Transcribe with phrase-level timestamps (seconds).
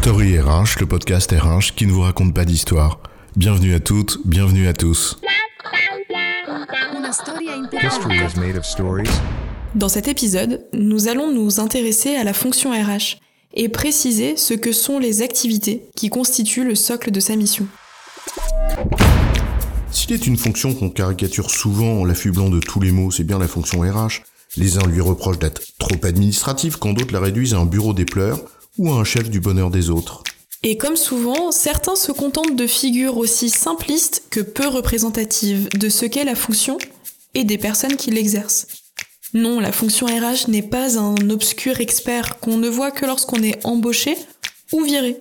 [0.00, 3.00] Story RH, le podcast RH qui ne vous raconte pas d'histoire.
[3.34, 5.18] Bienvenue à toutes, bienvenue à tous.
[7.82, 9.10] History is made of stories.
[9.74, 13.16] Dans cet épisode, nous allons nous intéresser à la fonction RH
[13.54, 17.66] et préciser ce que sont les activités qui constituent le socle de sa mission.
[19.90, 23.40] S'il est une fonction qu'on caricature souvent en l'affublant de tous les mots, c'est bien
[23.40, 24.22] la fonction RH.
[24.56, 28.04] Les uns lui reprochent d'être trop administrative quand d'autres la réduisent à un bureau des
[28.04, 28.38] pleurs
[28.78, 30.22] ou à un chef du bonheur des autres.
[30.62, 36.06] Et comme souvent, certains se contentent de figures aussi simplistes que peu représentatives de ce
[36.06, 36.78] qu'est la fonction
[37.34, 38.66] et des personnes qui l'exercent.
[39.34, 43.64] Non, la fonction RH n'est pas un obscur expert qu'on ne voit que lorsqu'on est
[43.64, 44.16] embauché
[44.72, 45.18] ou viré,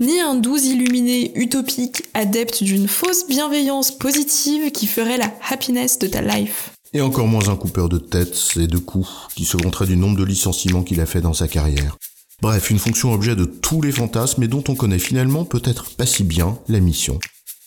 [0.00, 6.08] ni un doux illuminé utopique adepte d'une fausse bienveillance positive qui ferait la happiness de
[6.08, 6.70] ta life.
[6.94, 10.18] Et encore moins un coupeur de têtes et de coups qui se vanterait du nombre
[10.18, 11.96] de licenciements qu'il a fait dans sa carrière.
[12.42, 16.06] Bref, une fonction objet de tous les fantasmes et dont on connaît finalement peut-être pas
[16.06, 17.20] si bien la mission.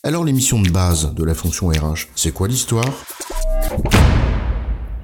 [0.04, 2.84] Alors les missions de base de la fonction RH, c'est quoi l'histoire?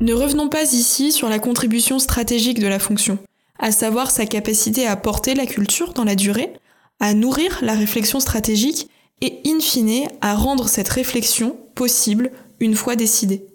[0.02, 3.18] Ne revenons pas ici sur la contribution stratégique de la fonction,
[3.60, 6.52] à savoir sa capacité à porter la culture dans la durée,
[7.00, 8.90] à nourrir la réflexion stratégique
[9.22, 13.46] et in fine à rendre cette réflexion possible une fois décidée.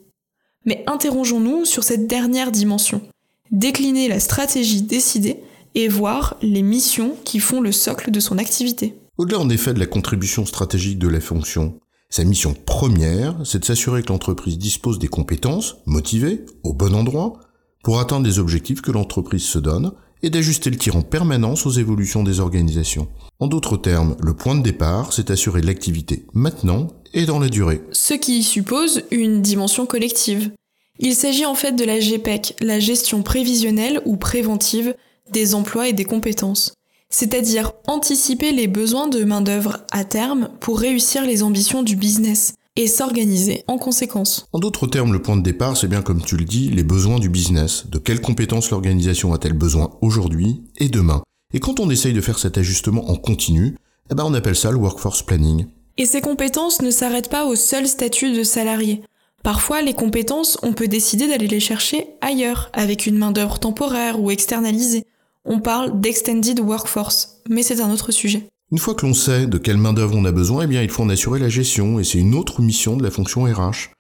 [0.64, 3.02] Mais interrogeons-nous sur cette dernière dimension,
[3.50, 5.42] décliner la stratégie décidée
[5.76, 8.98] et voir les missions qui font le socle de son activité.
[9.18, 13.64] Au-delà en effet de la contribution stratégique de la fonction, sa mission première, c'est de
[13.64, 17.34] s'assurer que l'entreprise dispose des compétences, motivées, au bon endroit,
[17.84, 21.72] pour atteindre les objectifs que l'entreprise se donne et d'ajuster le tir en permanence aux
[21.72, 23.08] évolutions des organisations.
[23.38, 27.82] En d'autres termes, le point de départ, c'est assurer l'activité maintenant et dans la durée.
[27.92, 30.52] Ce qui suppose une dimension collective.
[30.98, 34.94] Il s'agit en fait de la GPEC, la gestion prévisionnelle ou préventive
[35.30, 36.74] des emplois et des compétences,
[37.10, 42.86] c'est-à-dire anticiper les besoins de main-d'œuvre à terme pour réussir les ambitions du business et
[42.86, 44.46] s'organiser en conséquence.
[44.52, 47.18] En d'autres termes, le point de départ, c'est bien comme tu le dis, les besoins
[47.18, 47.86] du business.
[47.88, 51.22] De quelles compétences l'organisation a-t-elle besoin aujourd'hui et demain?
[51.54, 53.76] Et quand on essaye de faire cet ajustement en continu,
[54.10, 55.66] eh ben on appelle ça le workforce planning.
[55.96, 59.02] Et ces compétences ne s'arrêtent pas au seul statut de salarié.
[59.42, 64.30] Parfois, les compétences, on peut décider d'aller les chercher ailleurs, avec une main-d'œuvre temporaire ou
[64.30, 65.06] externalisée
[65.46, 68.46] on parle d'extended workforce, mais c'est un autre sujet.
[68.72, 71.04] Une fois que l'on sait de quelle main-d'œuvre on a besoin, eh bien, il faut
[71.04, 73.90] en assurer la gestion, et c'est une autre mission de la fonction RH.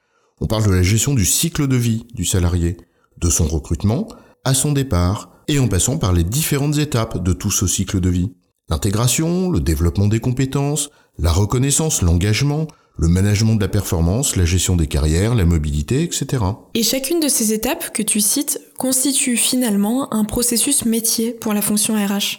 [0.40, 2.76] On parle de la gestion du cycle de vie du salarié,
[3.18, 4.08] de son recrutement
[4.44, 8.10] à son départ, et en passant par les différentes étapes de tout ce cycle de
[8.10, 8.32] vie.
[8.68, 12.66] L'intégration, le développement des compétences, la reconnaissance, l'engagement,
[12.98, 16.42] le management de la performance, la gestion des carrières, la mobilité, etc.
[16.74, 21.62] Et chacune de ces étapes que tu cites constitue finalement un processus métier pour la
[21.62, 22.38] fonction RH.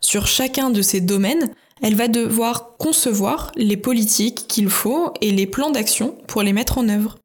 [0.00, 1.50] Sur chacun de ces domaines,
[1.80, 6.78] elle va devoir concevoir les politiques qu'il faut et les plans d'action pour les mettre
[6.78, 7.16] en œuvre.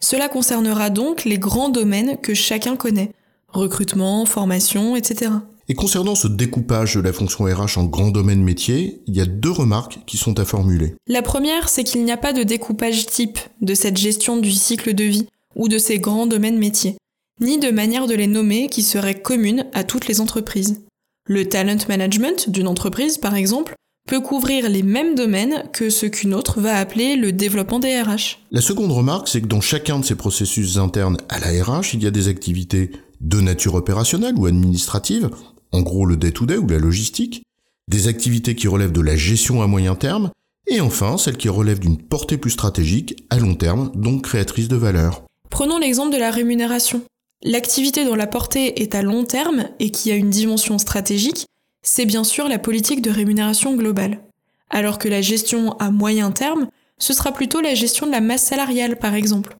[0.00, 3.12] Cela concernera donc les grands domaines que chacun connaît,
[3.48, 5.30] recrutement, formation, etc.
[5.68, 9.26] Et concernant ce découpage de la fonction RH en grands domaines métiers, il y a
[9.26, 10.94] deux remarques qui sont à formuler.
[11.06, 14.94] La première, c'est qu'il n'y a pas de découpage type de cette gestion du cycle
[14.94, 15.26] de vie
[15.56, 16.96] ou de ces grands domaines métiers,
[17.40, 20.82] ni de manière de les nommer qui serait commune à toutes les entreprises.
[21.26, 23.74] Le talent management d'une entreprise, par exemple,
[24.06, 28.40] peut couvrir les mêmes domaines que ce qu'une autre va appeler le développement des RH.
[28.50, 32.02] La seconde remarque, c'est que dans chacun de ces processus internes à la RH, il
[32.02, 32.90] y a des activités
[33.22, 35.30] de nature opérationnelle ou administrative,
[35.74, 37.42] en gros le day-to-day ou la logistique,
[37.88, 40.30] des activités qui relèvent de la gestion à moyen terme,
[40.68, 44.76] et enfin celles qui relèvent d'une portée plus stratégique à long terme, donc créatrice de
[44.76, 45.24] valeur.
[45.50, 47.02] Prenons l'exemple de la rémunération.
[47.42, 51.46] L'activité dont la portée est à long terme et qui a une dimension stratégique,
[51.82, 54.20] c'est bien sûr la politique de rémunération globale.
[54.70, 56.68] Alors que la gestion à moyen terme,
[56.98, 59.56] ce sera plutôt la gestion de la masse salariale par exemple.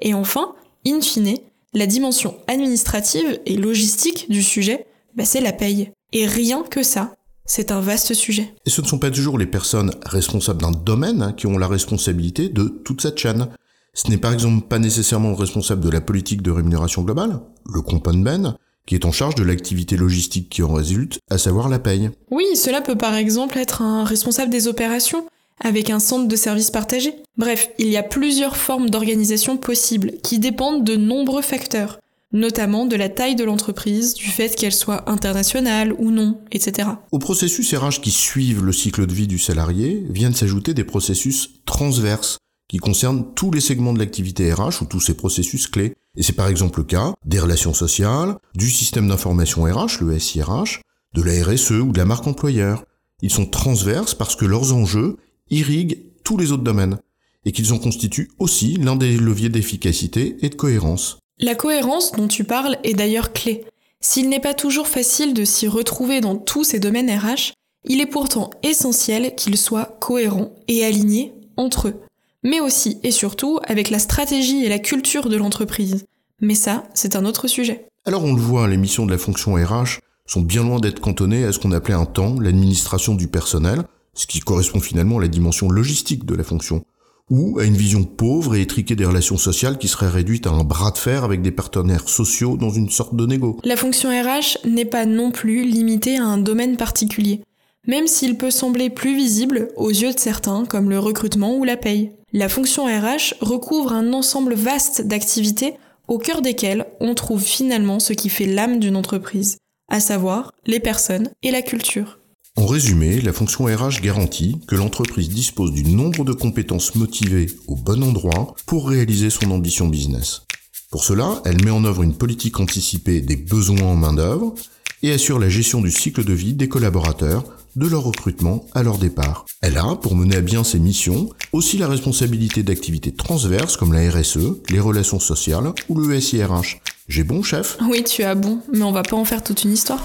[0.00, 0.54] Et enfin,
[0.86, 1.36] in fine,
[1.74, 5.92] la dimension administrative et logistique du sujet bah, c'est la paye.
[6.12, 7.14] Et rien que ça,
[7.44, 8.54] c'est un vaste sujet.
[8.66, 11.68] Et ce ne sont pas toujours les personnes responsables d'un domaine hein, qui ont la
[11.68, 13.48] responsabilité de toute cette chaîne.
[13.92, 17.40] Ce n'est par exemple pas nécessairement le responsable de la politique de rémunération globale,
[17.72, 18.54] le compoundment,
[18.86, 22.10] qui est en charge de l'activité logistique qui en résulte, à savoir la paye.
[22.30, 25.26] Oui, cela peut par exemple être un responsable des opérations,
[25.60, 27.14] avec un centre de services partagé.
[27.36, 31.98] Bref, il y a plusieurs formes d'organisation possibles qui dépendent de nombreux facteurs
[32.32, 36.88] notamment de la taille de l'entreprise, du fait qu'elle soit internationale ou non, etc.
[37.10, 41.50] Au processus RH qui suivent le cycle de vie du salarié viennent s'ajouter des processus
[41.66, 42.38] transverses
[42.68, 45.94] qui concernent tous les segments de l'activité RH ou tous ces processus clés.
[46.16, 50.80] Et c'est par exemple le cas des relations sociales, du système d'information RH, le SIRH,
[51.14, 52.84] de la RSE ou de la marque employeur.
[53.22, 55.16] Ils sont transverses parce que leurs enjeux
[55.50, 56.98] irriguent tous les autres domaines
[57.44, 61.18] et qu'ils en constituent aussi l'un des leviers d'efficacité et de cohérence.
[61.42, 63.64] La cohérence dont tu parles est d'ailleurs clé.
[64.02, 67.54] S'il n'est pas toujours facile de s'y retrouver dans tous ces domaines RH,
[67.86, 71.94] il est pourtant essentiel qu'ils soient cohérents et alignés entre eux,
[72.42, 76.04] mais aussi et surtout avec la stratégie et la culture de l'entreprise.
[76.42, 77.86] Mais ça, c'est un autre sujet.
[78.04, 81.44] Alors on le voit, les missions de la fonction RH sont bien loin d'être cantonnées
[81.44, 85.28] à ce qu'on appelait un temps l'administration du personnel, ce qui correspond finalement à la
[85.28, 86.84] dimension logistique de la fonction,
[87.30, 90.64] ou à une vision pauvre et étriquée des relations sociales qui serait réduite à un
[90.64, 93.58] bras de fer avec des partenaires sociaux dans une sorte de négo.
[93.64, 97.42] La fonction RH n'est pas non plus limitée à un domaine particulier,
[97.86, 101.76] même s'il peut sembler plus visible aux yeux de certains comme le recrutement ou la
[101.76, 102.12] paye.
[102.32, 105.74] La fonction RH recouvre un ensemble vaste d'activités
[106.06, 110.80] au cœur desquelles on trouve finalement ce qui fait l'âme d'une entreprise, à savoir les
[110.80, 112.19] personnes et la culture.
[112.56, 117.76] En résumé, la fonction RH garantit que l'entreprise dispose du nombre de compétences motivées au
[117.76, 120.42] bon endroit pour réaliser son ambition business.
[120.90, 124.54] Pour cela, elle met en œuvre une politique anticipée des besoins en main-d'œuvre
[125.02, 127.44] et assure la gestion du cycle de vie des collaborateurs
[127.76, 129.46] de leur recrutement à leur départ.
[129.62, 134.10] Elle a, pour mener à bien ses missions, aussi la responsabilité d'activités transverses comme la
[134.10, 136.80] RSE, les relations sociales ou le SIRH.
[137.08, 137.78] J'ai bon, chef?
[137.88, 140.04] Oui, tu as bon, mais on va pas en faire toute une histoire.